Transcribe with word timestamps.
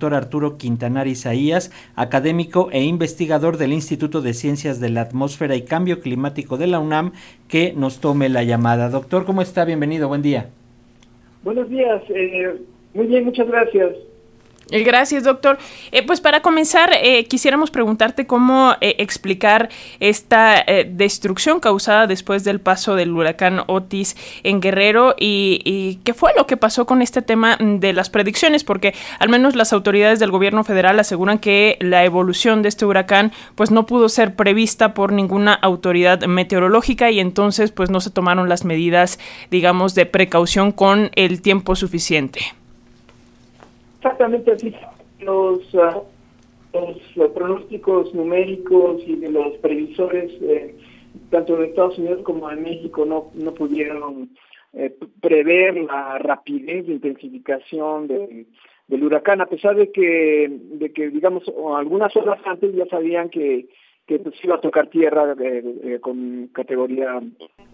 doctor 0.00 0.14
Arturo 0.14 0.56
Quintanar 0.56 1.08
Isaías, 1.08 1.70
académico 1.94 2.70
e 2.72 2.82
investigador 2.82 3.58
del 3.58 3.74
Instituto 3.74 4.22
de 4.22 4.32
Ciencias 4.32 4.80
de 4.80 4.88
la 4.88 5.02
Atmósfera 5.02 5.56
y 5.56 5.62
Cambio 5.66 6.00
Climático 6.00 6.56
de 6.56 6.68
la 6.68 6.78
UNAM, 6.78 7.12
que 7.48 7.74
nos 7.76 8.00
tome 8.00 8.30
la 8.30 8.42
llamada. 8.42 8.88
Doctor, 8.88 9.26
¿cómo 9.26 9.42
está? 9.42 9.66
Bienvenido, 9.66 10.08
buen 10.08 10.22
día. 10.22 10.48
Buenos 11.44 11.68
días, 11.68 12.02
eh, 12.08 12.56
muy 12.94 13.08
bien, 13.08 13.26
muchas 13.26 13.46
gracias. 13.46 13.90
Eh, 14.70 14.84
gracias, 14.84 15.24
doctor. 15.24 15.58
Eh, 15.90 16.04
pues 16.06 16.20
para 16.20 16.42
comenzar, 16.42 16.90
eh, 17.02 17.24
quisiéramos 17.24 17.70
preguntarte 17.70 18.26
cómo 18.26 18.74
explicar 18.80 19.68
esta 19.98 20.64
destrucción 20.86 21.60
causada 21.60 22.06
después 22.06 22.44
del 22.44 22.60
paso 22.60 22.94
del 22.94 23.12
huracán 23.12 23.62
Otis 23.66 24.16
en 24.42 24.60
Guerrero 24.60 25.14
y, 25.18 26.00
qué 26.04 26.14
fue 26.14 26.32
lo 26.36 26.46
que 26.46 26.56
pasó 26.56 26.86
con 26.86 27.02
este 27.02 27.22
tema 27.22 27.56
de 27.60 27.92
las 27.92 28.10
predicciones, 28.10 28.64
porque 28.64 28.94
al 29.18 29.28
menos 29.28 29.56
las 29.56 29.72
autoridades 29.72 30.18
del 30.18 30.30
gobierno 30.30 30.64
federal 30.64 30.98
aseguran 31.00 31.38
que 31.38 31.76
la 31.80 32.04
evolución 32.04 32.62
de 32.62 32.68
este 32.68 32.86
huracán 32.86 33.32
pues 33.54 33.70
no 33.70 33.86
pudo 33.86 34.08
ser 34.08 34.34
prevista 34.36 34.94
por 34.94 35.12
ninguna 35.12 35.54
autoridad 35.54 36.20
meteorológica 36.26 37.10
y 37.10 37.20
entonces 37.20 37.72
pues 37.72 37.90
no 37.90 38.00
se 38.00 38.10
tomaron 38.10 38.48
las 38.48 38.64
medidas, 38.64 39.18
digamos, 39.50 39.94
de 39.94 40.06
precaución 40.06 40.72
con 40.72 41.10
el 41.14 41.42
tiempo 41.42 41.76
suficiente. 41.76 42.59
Exactamente 44.00 44.52
así. 44.52 44.74
Los, 45.20 45.74
ah, 45.74 46.00
los 46.72 47.30
pronósticos 47.32 48.14
numéricos 48.14 49.02
y 49.06 49.16
de 49.16 49.30
los 49.30 49.58
previsores, 49.58 50.32
eh, 50.40 50.74
tanto 51.28 51.56
en 51.56 51.68
Estados 51.68 51.98
Unidos 51.98 52.22
como 52.22 52.50
en 52.50 52.62
México, 52.62 53.04
no, 53.04 53.30
no 53.34 53.52
pudieron 53.52 54.30
eh, 54.72 54.96
prever 55.20 55.76
la 55.84 56.16
rapidez 56.16 56.86
de 56.86 56.94
intensificación 56.94 58.08
del 58.08 59.04
huracán, 59.04 59.42
a 59.42 59.46
pesar 59.46 59.76
de 59.76 59.92
que, 59.92 60.48
de 60.48 60.92
que 60.94 61.10
digamos, 61.10 61.42
algunas 61.76 62.16
horas 62.16 62.40
antes 62.46 62.74
ya 62.74 62.86
sabían 62.86 63.28
que, 63.28 63.68
que 64.06 64.18
pues, 64.18 64.34
iba 64.42 64.54
a 64.54 64.60
tocar 64.62 64.86
tierra 64.86 65.34
eh, 65.38 65.98
con 66.00 66.48
categoría. 66.54 67.20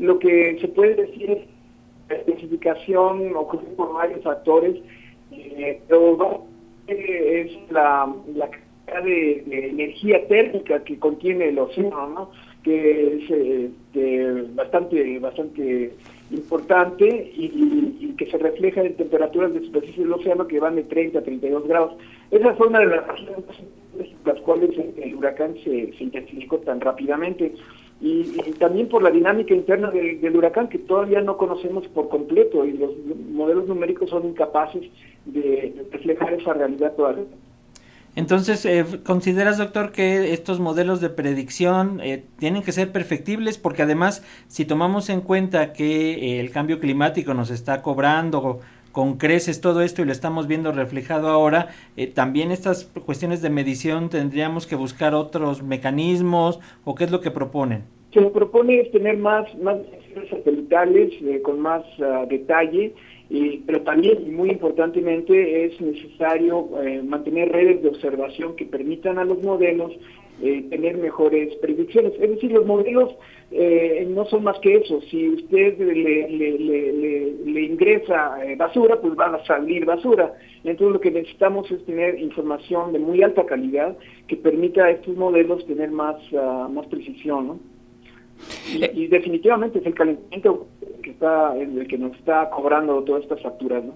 Lo 0.00 0.18
que 0.18 0.58
se 0.60 0.66
puede 0.66 0.96
decir 0.96 1.30
es 1.30 1.38
que 1.38 2.14
la 2.14 2.18
intensificación 2.18 3.36
ocurrió 3.36 3.68
por 3.76 3.94
varios 3.94 4.24
factores 4.24 4.82
eh, 5.30 5.82
es 6.88 7.70
la, 7.70 8.12
cantidad 8.86 9.02
de, 9.04 9.68
energía 9.70 10.26
térmica 10.28 10.82
que 10.84 10.98
contiene 10.98 11.48
el 11.48 11.58
océano, 11.58 12.08
¿no? 12.08 12.30
que 12.62 13.16
es 13.16 13.30
este, 13.30 14.42
bastante 14.54 15.18
bastante 15.18 15.92
importante 16.30 17.32
y, 17.36 18.14
que 18.18 18.30
se 18.30 18.38
refleja 18.38 18.80
en 18.80 18.96
temperaturas 18.96 19.52
de 19.52 19.60
superficie 19.60 20.02
del 20.02 20.14
océano 20.14 20.46
que 20.46 20.58
van 20.58 20.76
de 20.76 20.84
30 20.84 21.18
a 21.18 21.22
32 21.22 21.68
grados. 21.68 21.96
Esa 22.30 22.54
fue 22.54 22.68
una 22.68 22.80
de 22.80 22.86
las 22.86 23.06
razones 23.06 23.44
por 24.24 24.34
las 24.34 24.42
cuales 24.42 24.70
el 24.96 25.14
huracán 25.14 25.54
se, 25.62 25.92
se 25.92 26.04
intensificó 26.04 26.58
tan 26.58 26.80
rápidamente 26.80 27.52
y, 28.00 28.24
también 28.58 28.88
por 28.88 29.02
la 29.02 29.10
dinámica 29.10 29.54
interna 29.54 29.90
del 29.90 30.36
huracán 30.36 30.68
que 30.68 30.78
todavía 30.78 31.20
no 31.22 31.36
conocemos 31.36 31.88
por 31.88 32.08
completo 32.08 32.64
y 32.66 32.72
los 32.72 32.90
modelos 33.32 33.66
numéricos 33.66 34.10
son 34.10 34.26
incapaces 34.26 34.84
de, 35.24 35.86
reflejar 35.90 36.34
esa 36.34 36.52
realidad 36.52 36.92
todavía. 36.94 37.24
Entonces, 38.14 38.64
eh, 38.64 38.84
¿consideras, 39.04 39.58
doctor, 39.58 39.92
que 39.92 40.32
estos 40.32 40.58
modelos 40.58 41.02
de 41.02 41.10
predicción 41.10 42.00
eh, 42.02 42.24
tienen 42.38 42.62
que 42.62 42.72
ser 42.72 42.90
perfectibles? 42.90 43.58
Porque 43.58 43.82
además, 43.82 44.24
si 44.48 44.64
tomamos 44.64 45.10
en 45.10 45.20
cuenta 45.20 45.74
que 45.74 46.12
eh, 46.12 46.40
el 46.40 46.50
cambio 46.50 46.80
climático 46.80 47.34
nos 47.34 47.50
está 47.50 47.82
cobrando 47.82 48.60
con 48.96 49.18
creces 49.18 49.60
todo 49.60 49.82
esto 49.82 50.00
y 50.00 50.06
lo 50.06 50.12
estamos 50.12 50.46
viendo 50.46 50.72
reflejado 50.72 51.28
ahora, 51.28 51.68
eh, 51.98 52.06
también 52.06 52.50
estas 52.50 52.86
cuestiones 53.04 53.42
de 53.42 53.50
medición 53.50 54.08
tendríamos 54.08 54.66
que 54.66 54.74
buscar 54.74 55.14
otros 55.14 55.62
mecanismos 55.62 56.60
o 56.82 56.94
qué 56.94 57.04
es 57.04 57.10
lo 57.10 57.20
que 57.20 57.30
proponen. 57.30 57.84
Se 58.14 58.22
propone 58.22 58.80
es 58.80 58.90
tener 58.92 59.18
más, 59.18 59.54
más 59.58 59.76
satelitales 60.30 61.12
eh, 61.20 61.42
con 61.42 61.60
más 61.60 61.82
ah, 62.00 62.24
detalle, 62.26 62.94
pero 63.66 63.82
también, 63.82 64.26
y 64.26 64.30
muy 64.30 64.48
importantemente, 64.48 65.66
es 65.66 65.78
necesario 65.78 66.66
eh, 66.82 67.02
mantener 67.02 67.52
redes 67.52 67.82
de 67.82 67.90
observación 67.90 68.56
que 68.56 68.64
permitan 68.64 69.18
a 69.18 69.24
los 69.24 69.42
modelos 69.42 69.92
eh, 70.42 70.66
tener 70.68 70.98
mejores 70.98 71.54
predicciones. 71.56 72.12
Es 72.20 72.30
decir, 72.30 72.52
los 72.52 72.66
modelos 72.66 73.14
eh, 73.50 74.06
no 74.10 74.26
son 74.26 74.44
más 74.44 74.58
que 74.60 74.76
eso. 74.76 75.00
Si 75.10 75.28
usted 75.30 75.78
le, 75.78 76.28
le, 76.28 77.62
ingresa 77.62 78.44
eh, 78.44 78.56
basura, 78.56 79.00
pues 79.00 79.14
va 79.18 79.34
a 79.34 79.44
salir 79.46 79.84
basura. 79.84 80.34
Entonces 80.64 80.92
lo 80.92 81.00
que 81.00 81.10
necesitamos 81.10 81.70
es 81.70 81.84
tener 81.86 82.18
información 82.20 82.92
de 82.92 82.98
muy 82.98 83.22
alta 83.22 83.46
calidad 83.46 83.96
que 84.26 84.36
permita 84.36 84.84
a 84.84 84.90
estos 84.90 85.16
modelos 85.16 85.66
tener 85.66 85.90
más, 85.90 86.16
ah, 86.36 86.68
más 86.70 86.86
precisión. 86.86 87.46
¿no? 87.46 87.60
Y, 88.92 89.06
definitivamente 89.06 89.78
es 89.78 89.86
el 89.86 89.94
calentamiento 89.94 90.66
que 91.02 91.10
está 91.10 91.56
el 91.56 91.86
que 91.86 91.96
nos 91.96 92.14
está 92.16 92.50
cobrando 92.50 93.02
todas 93.04 93.22
estas 93.22 93.40
facturas. 93.42 93.84
¿no? 93.84 93.94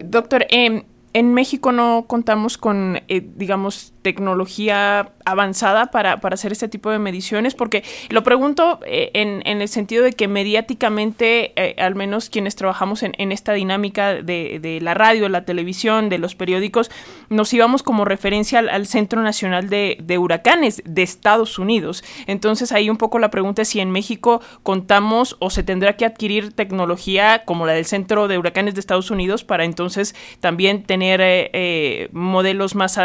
Doctor, 0.00 0.46
eh, 0.50 0.84
en 1.14 1.32
México 1.32 1.72
no 1.72 2.04
contamos 2.06 2.58
con, 2.58 3.00
eh, 3.08 3.22
digamos, 3.36 3.94
tecnología 4.02 5.12
avanzada 5.24 5.86
para, 5.86 6.20
para, 6.20 6.34
hacer 6.34 6.52
este 6.52 6.68
tipo 6.68 6.90
de 6.90 6.98
mediciones, 6.98 7.54
porque 7.54 7.82
lo 8.10 8.22
pregunto 8.22 8.80
eh, 8.86 9.10
en, 9.14 9.42
en, 9.46 9.62
el 9.62 9.68
sentido 9.68 10.04
de 10.04 10.12
que 10.12 10.28
mediáticamente, 10.28 11.52
eh, 11.56 11.76
al 11.80 11.94
menos 11.94 12.28
quienes 12.28 12.56
trabajamos 12.56 13.02
en, 13.02 13.14
en 13.18 13.32
esta 13.32 13.52
dinámica 13.52 14.14
de, 14.14 14.58
de, 14.60 14.80
la 14.80 14.94
radio, 14.94 15.28
la 15.28 15.44
televisión, 15.44 16.08
de 16.08 16.18
los 16.18 16.34
periódicos, 16.34 16.90
nos 17.30 17.52
íbamos 17.52 17.82
como 17.82 18.04
referencia 18.04 18.58
al, 18.58 18.86
Centro 18.86 19.22
Nacional 19.22 19.70
de, 19.70 19.96
de, 20.02 20.18
Huracanes 20.18 20.82
de 20.84 21.02
Estados 21.02 21.58
Unidos. 21.58 22.04
Entonces 22.26 22.70
ahí 22.72 22.90
un 22.90 22.98
poco 22.98 23.18
la 23.18 23.30
pregunta 23.30 23.62
es 23.62 23.68
si 23.68 23.80
en 23.80 23.90
México 23.90 24.42
contamos 24.62 25.36
o 25.40 25.48
se 25.48 25.62
tendrá 25.62 25.96
que 25.96 26.04
adquirir 26.04 26.52
tecnología 26.52 27.44
como 27.46 27.66
la 27.66 27.72
del 27.72 27.86
Centro 27.86 28.28
de 28.28 28.36
Huracanes 28.36 28.74
de 28.74 28.80
Estados 28.80 29.10
Unidos 29.10 29.42
para 29.42 29.64
entonces 29.64 30.14
también 30.40 30.82
tener 30.82 31.20
eh, 31.22 32.08
modelos 32.12 32.74
más 32.74 32.98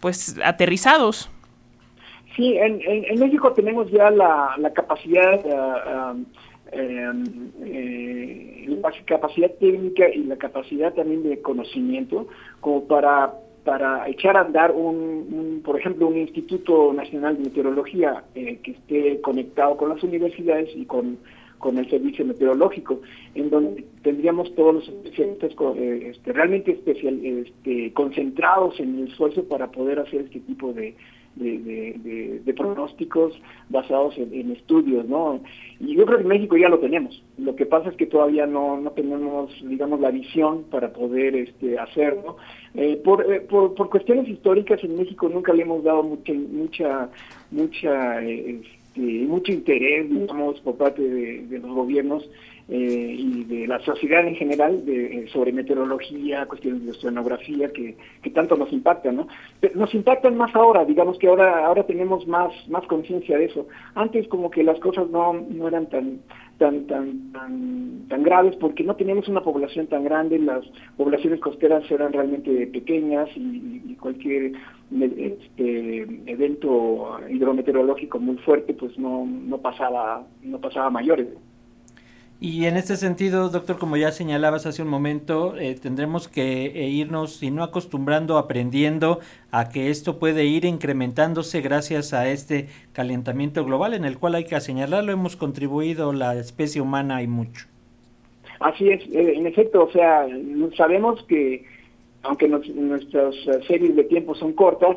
pues 0.00 0.34
aterrizados. 0.44 1.11
Sí, 2.36 2.56
en, 2.56 2.80
en, 2.82 3.20
México 3.20 3.52
tenemos 3.52 3.90
ya 3.90 4.10
la, 4.10 4.54
la 4.58 4.72
capacidad, 4.72 5.44
uh, 5.44 6.24
eh, 6.72 8.64
la 8.68 8.90
capacidad 9.04 9.50
técnica 9.60 10.08
y 10.08 10.24
la 10.24 10.36
capacidad 10.36 10.94
también 10.94 11.22
de 11.22 11.42
conocimiento 11.42 12.28
como 12.60 12.84
para 12.86 13.34
para 13.64 14.08
echar 14.08 14.36
a 14.36 14.40
andar 14.40 14.72
un, 14.72 15.62
por 15.64 15.78
ejemplo, 15.78 16.08
un 16.08 16.18
Instituto 16.18 16.92
Nacional 16.92 17.36
de 17.36 17.44
Meteorología 17.44 18.24
eh, 18.34 18.58
que 18.60 18.72
esté 18.72 19.20
conectado 19.20 19.76
con 19.76 19.90
las 19.90 20.02
universidades 20.02 20.70
y 20.74 20.84
con 20.84 21.18
con 21.62 21.78
el 21.78 21.88
servicio 21.88 22.24
meteorológico, 22.24 23.00
en 23.36 23.48
donde 23.48 23.86
tendríamos 24.02 24.52
todos 24.56 24.74
los 24.74 24.88
especialistas 24.88 25.52
eh, 25.76 26.10
este, 26.10 26.32
realmente 26.32 26.72
especial, 26.72 27.24
este, 27.24 27.92
concentrados 27.92 28.80
en 28.80 28.98
el 28.98 29.06
esfuerzo 29.06 29.44
para 29.44 29.70
poder 29.70 30.00
hacer 30.00 30.22
este 30.22 30.40
tipo 30.40 30.72
de, 30.72 30.96
de, 31.36 32.54
pronósticos 32.56 33.34
basados 33.68 34.16
en, 34.18 34.50
estudios, 34.52 35.06
¿no? 35.06 35.40
Y 35.80 35.96
yo 35.96 36.04
creo 36.04 36.18
que 36.18 36.22
en 36.22 36.28
México 36.28 36.56
ya 36.56 36.68
lo 36.68 36.78
tenemos. 36.78 37.22
Lo 37.38 37.56
que 37.56 37.66
pasa 37.66 37.88
es 37.90 37.96
que 37.96 38.06
todavía 38.06 38.46
no, 38.46 38.80
no 38.80 38.90
tenemos, 38.90 39.50
digamos, 39.64 40.00
la 40.00 40.10
visión 40.10 40.64
para 40.70 40.92
poder 40.92 41.34
este, 41.34 41.78
hacerlo. 41.78 42.36
Eh, 42.74 43.00
por, 43.02 43.32
eh, 43.32 43.40
por, 43.40 43.74
por, 43.74 43.90
cuestiones 43.90 44.28
históricas 44.28 44.82
en 44.84 44.96
México 44.96 45.28
nunca 45.28 45.52
le 45.52 45.62
hemos 45.62 45.82
dado 45.82 46.02
mucha, 46.02 46.32
mucha, 46.32 47.10
mucha 47.50 48.20
este, 48.94 49.26
mucho 49.26 49.52
interés, 49.52 50.08
digamos, 50.10 50.60
por 50.60 50.76
parte 50.76 51.02
de, 51.02 51.58
los 51.58 51.70
gobiernos 51.70 52.28
eh, 52.68 53.16
y 53.18 53.44
de 53.44 53.66
la 53.66 53.80
sociedad 53.80 54.26
en 54.26 54.34
general 54.34 54.84
de, 54.84 55.28
sobre 55.32 55.52
meteorología, 55.52 56.46
cuestiones 56.46 56.84
de 56.84 56.90
oceanografía 56.90 57.72
que, 57.72 57.96
que 58.22 58.30
tanto 58.30 58.56
nos 58.56 58.72
impactan, 58.72 59.16
¿no? 59.16 59.28
nos 59.74 59.94
impactan 59.94 60.36
más 60.36 60.54
ahora, 60.54 60.84
digamos 60.84 61.18
que 61.18 61.28
ahora 61.28 61.64
ahora 61.64 61.84
tenemos 61.84 62.26
más 62.26 62.52
más 62.68 62.84
conciencia 62.86 63.38
de 63.38 63.46
eso. 63.46 63.66
Antes 63.94 64.28
como 64.28 64.50
que 64.50 64.62
las 64.62 64.78
cosas 64.78 65.08
no, 65.10 65.32
no 65.32 65.68
eran 65.68 65.88
tan 65.88 66.20
tan, 66.58 66.86
tan, 66.86 67.32
tan, 67.32 68.06
tan 68.08 68.22
graves 68.22 68.54
porque 68.56 68.84
no 68.84 68.94
teníamos 68.94 69.26
una 69.28 69.40
población 69.40 69.88
tan 69.88 70.04
grande, 70.04 70.38
las 70.38 70.64
poblaciones 70.96 71.40
costeras 71.40 71.90
eran 71.90 72.12
realmente 72.12 72.66
pequeñas 72.68 73.28
y, 73.34 73.96
cualquier 74.00 74.52
este, 75.00 76.02
evento 76.26 77.18
hidrometeorológico 77.28 78.18
muy 78.18 78.36
fuerte 78.38 78.74
pues 78.74 78.98
no, 78.98 79.26
no 79.26 79.58
pasaba 79.58 80.26
no 80.42 80.58
pasaba 80.58 80.90
mayores. 80.90 81.28
Y 82.44 82.66
en 82.66 82.76
este 82.76 82.96
sentido, 82.96 83.50
doctor, 83.50 83.78
como 83.78 83.96
ya 83.96 84.10
señalabas 84.10 84.66
hace 84.66 84.82
un 84.82 84.88
momento, 84.88 85.56
eh, 85.56 85.76
tendremos 85.80 86.26
que 86.26 86.66
eh, 86.66 86.88
irnos, 86.88 87.36
si 87.36 87.52
no 87.52 87.62
acostumbrando, 87.62 88.36
aprendiendo 88.36 89.20
a 89.52 89.68
que 89.68 89.90
esto 89.90 90.18
puede 90.18 90.44
ir 90.44 90.64
incrementándose 90.64 91.60
gracias 91.60 92.12
a 92.12 92.28
este 92.28 92.66
calentamiento 92.92 93.64
global 93.64 93.94
en 93.94 94.04
el 94.04 94.18
cual 94.18 94.34
hay 94.34 94.42
que 94.42 94.60
señalarlo, 94.60 95.12
hemos 95.12 95.36
contribuido 95.36 96.12
la 96.12 96.34
especie 96.34 96.80
humana 96.80 97.22
y 97.22 97.28
mucho. 97.28 97.68
Así 98.58 98.88
es, 98.88 99.04
eh, 99.12 99.34
en 99.36 99.46
efecto, 99.46 99.84
o 99.84 99.92
sea, 99.92 100.26
sabemos 100.76 101.22
que 101.28 101.64
aunque 102.22 102.48
nuestras 102.48 103.34
series 103.66 103.96
de 103.96 104.04
tiempo 104.04 104.34
son 104.34 104.52
cortas, 104.52 104.96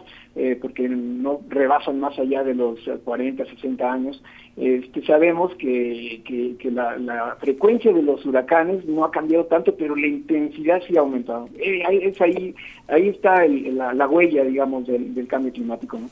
porque 0.62 0.88
no 0.88 1.42
rebasan 1.50 2.00
más 2.00 2.18
allá 2.20 2.44
de 2.44 2.54
los 2.54 2.80
40, 3.04 3.46
60 3.46 3.92
años, 3.92 4.22
este, 4.58 5.06
sabemos 5.06 5.54
que, 5.56 6.22
que, 6.60 6.72
la, 6.72 7.36
frecuencia 7.42 7.92
de 7.92 8.02
los 8.02 8.26
huracanes 8.26 8.86
no 8.86 9.04
ha 9.04 9.12
cambiado 9.12 9.46
tanto, 9.46 9.76
pero 9.76 9.96
la 9.96 10.08
intensidad 10.08 10.82
sí 10.88 10.96
ha 10.96 11.02
aumentado. 11.02 11.50
es 11.60 12.22
ahí, 12.22 12.56
ahí 12.88 13.10
está 13.10 13.46
la, 13.48 14.08
huella, 14.08 14.44
digamos, 14.46 14.88
del, 14.88 15.14
del 15.14 15.28
cambio 15.28 15.52
climático. 15.52 15.98
¿no? 16.00 16.10